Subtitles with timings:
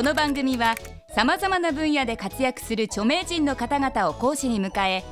[0.00, 0.76] この番組は
[1.14, 5.04] さまざまな分野で活躍する著名人の方々を講師に迎え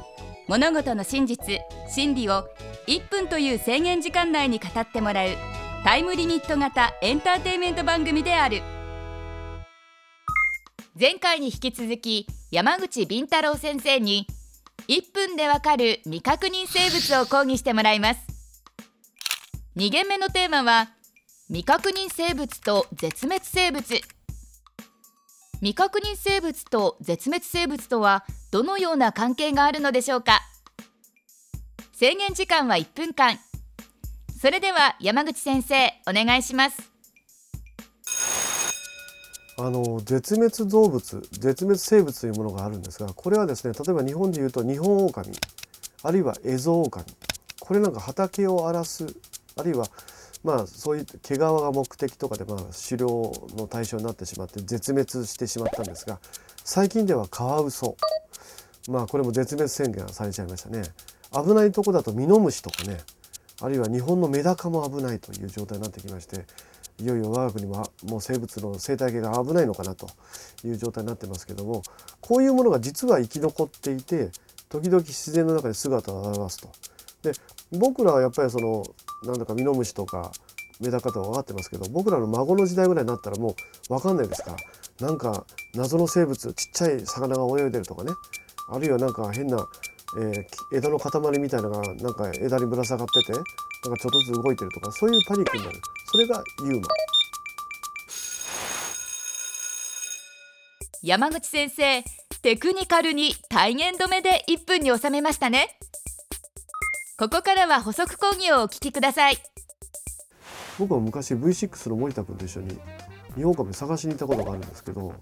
[0.48, 1.60] 物事の真実
[1.90, 2.48] 真理を
[2.86, 5.28] 1分という制限時間内に語ってもらう
[5.84, 8.62] タイムリミット型エンターテインメント番組である。
[10.98, 14.26] 前回に引き続き山口敏太郎先生に
[14.88, 18.20] 1分でわかる未確認生物を講義してもらいます。
[19.76, 20.88] 2限目のテーマは
[21.48, 24.00] 未確認生物と絶滅生物。
[25.60, 30.40] 未確認生物と絶滅生物とはどのような関係があるのでしょうか？
[31.92, 33.38] 制限時間は1分間。
[34.40, 36.92] それでは山口先生お願いします。
[39.58, 45.32] あの絶滅動物絶滅生物というものがあるんですがこれはですね例えば日本でいうとニホンオオカミ
[46.04, 47.06] あるいはエゾオオカミ
[47.58, 49.04] これなんか畑を荒らす
[49.56, 49.88] あるいは
[50.44, 52.58] まあそういう毛皮が目的とかでまあ
[52.88, 56.20] 狩猟の対象になってしまって絶滅してしまったんですが
[56.64, 57.96] 最近ではカワウソ。
[58.88, 60.82] まあこれも絶滅宣言されちゃいましたね。
[61.32, 62.98] 危ないとこだとミノムシとかね。
[63.60, 66.46] あるいは日本のメダカも危ないという状態になってきまして
[67.00, 70.08] いよいよ我が国はもう生物の生態系が危ないのかなと
[70.64, 71.82] いう状態になってますけども
[72.20, 74.30] こういうものが実は生き残っていて
[74.68, 76.70] 時々自然の中に姿を現すと。
[77.22, 77.32] で
[77.72, 78.84] 僕らはやっぱりその
[79.24, 80.32] なんだかミノムシとか
[80.80, 83.54] メダカとか分かってますけど僕らの孫の時代ぐらいになったらもう
[83.88, 84.56] 分かんないですか。
[85.00, 85.44] らなんか
[85.74, 88.12] 謎の生物ちっちゃい魚が泳いでるとかね。
[88.70, 89.66] あるいはなんか変な、
[90.18, 93.48] えー、枝の塊みたいなのがなんか枝にぶら下がっててなんか
[93.84, 95.80] ちょっとずつ動いてるとかそういうパニックになる。
[96.12, 96.88] それがユーマ。
[101.02, 102.02] 山口先生
[102.42, 105.78] テクニカルに体言止めで1分に収めましたね。
[107.18, 109.38] ここからは補足講義をお聞きください
[110.78, 112.78] 僕は昔 V6 の森田君と一緒に
[113.34, 115.12] 日本株探しに行ったことがあるんですけど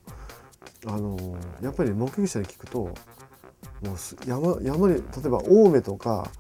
[0.87, 6.31] あのやっぱり、目撃者に聞くともう山山に例えば青梅とか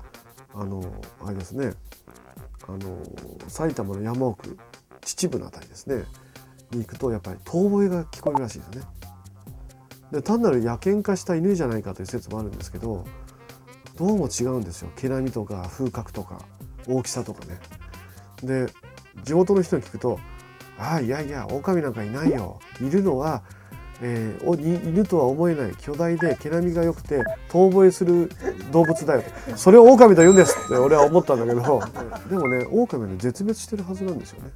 [0.54, 0.82] あの
[1.24, 1.72] あれですね
[2.68, 3.02] あの
[3.48, 4.58] 埼玉の山奥
[5.00, 6.04] 秩父の辺りですね
[6.72, 8.82] に行くとやっぱり遠吠えが聞こえるらしいですね。
[10.12, 13.06] で単なる野犬化した犬じゃないかという説もあるんですけど
[13.96, 16.38] どうも違うんですよ毛並みとか風格とか
[16.86, 17.58] 大きさとかね。
[18.42, 18.72] で
[19.24, 20.20] 地元の人に聞くと
[20.78, 23.42] 「ああいやいや狼なんかいないよいるのは、
[24.02, 28.30] えー、犬とは思えない巨大で毛並みが良くて遠吠えする
[28.70, 29.22] 動物だよ」
[29.56, 31.80] それを狼と言うんです」って俺は思ったんだけど
[32.28, 34.50] でもね狼はね絶滅してるはずなんですよね。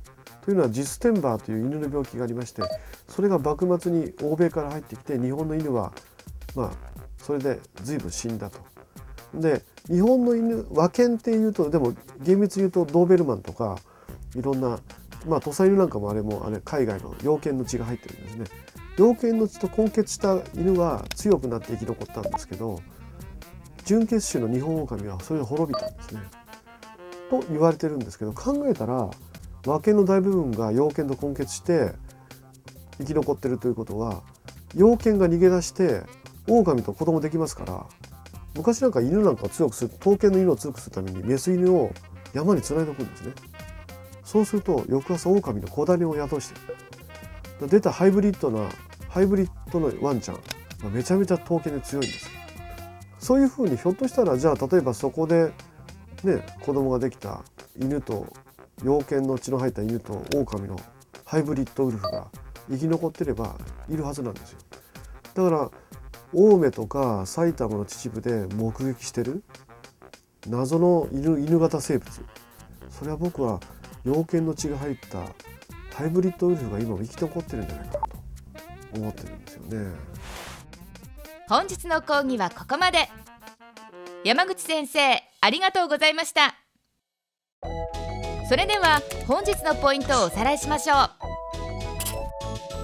[0.44, 2.62] というのはジステンバーという犬の病気がありまして
[3.08, 5.92] それが幕末に欧米から入ってきて日本の犬は
[6.54, 6.70] まあ
[7.18, 8.58] それで随分死んだと。
[9.34, 13.78] で日本の犬和犬っていうとでも厳密に言うとドーベルマンとか
[14.34, 14.78] いろんな
[15.26, 18.44] まあ土佐犬なんかもあれもあれ海外の猟犬の血が入ってるんですね。
[18.96, 22.80] 猟犬の血と混血した犬は強くなって生き残ったんですけど
[23.84, 26.20] 純血種のニホンオオカミはそれで滅びたんですね。
[27.30, 29.08] と言われてるんですけど考えたら
[29.64, 31.92] 和犬の大部分が猟犬と混血して
[32.98, 34.22] 生き残ってるということは
[34.74, 36.02] 猟犬が逃げ出して
[36.48, 37.86] 狼と子供できますから
[38.54, 41.92] 昔なんか犬なんかを強くする刀剣の犬を強くするためにメス犬を
[42.32, 43.32] 山につないでおくんですね。
[44.30, 46.60] そうすると翌朝狼の子種を宿して
[47.66, 48.68] 出たハイブリッドな
[49.08, 50.38] ハイブリッドのワンちゃん
[50.92, 52.30] めちゃめちゃ刀剣で強いんです
[53.18, 55.50] そういうふうにひょっとしたらじゃあ例えばそこで
[56.22, 57.42] ね子供ができた
[57.76, 58.32] 犬と
[58.84, 60.78] 猟犬の血の入った犬と狼の
[61.24, 62.28] ハイブリッドウルフが
[62.70, 63.56] 生き残ってれば
[63.88, 64.58] いるはずなんですよ
[65.34, 65.70] だから
[66.32, 69.42] 青梅とか埼玉の秩父で目撃してる
[70.46, 72.10] 謎の犬犬型生物。
[72.88, 73.60] それは僕は
[74.04, 75.18] 猟犬の血が入った
[75.96, 78.10] ハイブリッドウルフが今も生き残ってるんじゃないかなと
[78.94, 79.92] 思ってるんですよね。
[81.48, 83.08] 本日の講義はここまで。
[84.22, 86.54] 山口先生ありがとうございました。
[88.48, 91.10] それでは本日のポイントをおさらいしましょう。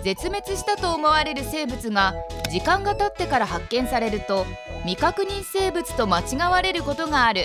[0.03, 2.15] 絶滅したと思われる生物が
[2.57, 4.47] 時間が経ってから発見されると
[4.87, 7.45] 未確認生物と間違われることがある。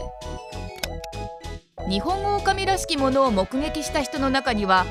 [1.89, 4.85] ニホンオオカミらしきものを目撃した人の中には